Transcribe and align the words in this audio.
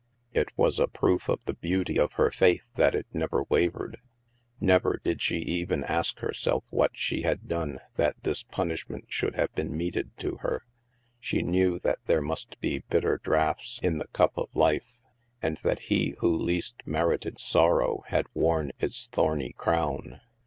It 0.33 0.47
was 0.57 0.79
a 0.79 0.87
proof 0.87 1.29
of 1.29 1.45
the 1.45 1.53
beauty 1.53 1.99
of 1.99 2.13
her 2.13 2.31
faith 2.31 2.63
that 2.73 2.95
it 2.95 3.05
never 3.13 3.43
wavered. 3.49 3.99
Never 4.59 4.99
did 5.03 5.21
she 5.21 5.37
even 5.37 5.83
ask 5.83 6.17
herself 6.21 6.63
what 6.71 6.89
she 6.95 7.21
had 7.21 7.47
done 7.47 7.77
that 7.97 8.15
this 8.23 8.41
punishment 8.41 9.05
should 9.09 9.35
have 9.35 9.53
been 9.53 9.77
meted 9.77 10.17
to 10.17 10.37
her. 10.37 10.63
She 11.19 11.43
knew 11.43 11.77
that 11.81 11.99
there 12.05 12.19
must 12.23 12.59
be 12.59 12.79
bitter 12.89 13.19
draughts 13.23 13.79
in 13.83 13.99
the 13.99 14.07
cup 14.07 14.33
of 14.39 14.49
life, 14.55 14.97
and 15.39 15.57
that 15.57 15.81
He 15.81 16.15
who 16.17 16.35
least 16.35 16.81
merited 16.83 17.39
sorrow 17.39 18.03
had 18.07 18.25
worn 18.33 18.71
its 18.79 19.05
thorny 19.05 19.53
crown. 19.55 20.19